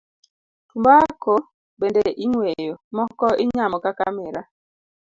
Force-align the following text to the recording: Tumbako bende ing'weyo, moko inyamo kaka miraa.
Tumbako 0.69 1.33
bende 1.79 2.09
ing'weyo, 2.23 2.73
moko 2.97 3.25
inyamo 3.43 3.77
kaka 3.83 4.05
miraa. 4.15 4.49